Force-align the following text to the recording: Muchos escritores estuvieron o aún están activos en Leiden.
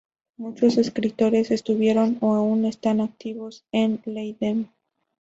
Muchos 0.37 0.79
escritores 0.79 1.51
estuvieron 1.51 2.17
o 2.21 2.33
aún 2.33 2.65
están 2.65 3.01
activos 3.01 3.65
en 3.71 4.01
Leiden. 4.05 4.71